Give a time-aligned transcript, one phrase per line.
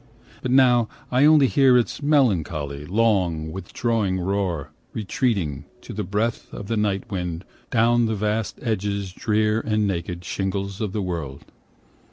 [0.41, 6.51] But now I only hear Its melancholy, long, withdrawing roar, 25 Retreating, to the breath
[6.51, 11.45] Of the night wind, down the vast edges drear And naked shingles of the world.